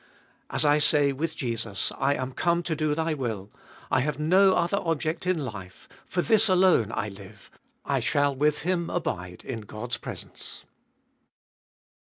As 0.49 0.65
I 0.65 0.79
say 0.79 1.13
with 1.13 1.35
Jesus, 1.37 1.91
I 1.95 2.15
am 2.15 2.31
come 2.33 2.63
to 2.63 2.75
do 2.75 2.95
Thy 2.95 3.13
will, 3.13 3.51
I 3.91 3.99
have 3.99 4.17
no 4.17 4.55
other 4.55 4.79
object 4.81 5.27
in 5.27 5.45
life, 5.45 5.87
for 6.07 6.23
this 6.23 6.49
alone 6.49 6.91
I 6.95 7.07
live, 7.07 7.51
I 7.85 7.99
shall 7.99 8.35
with 8.35 8.63
Him 8.63 8.89
abide 8.89 9.43
in 9.45 9.61
God's 9.61 9.97
presence. 9.97 10.65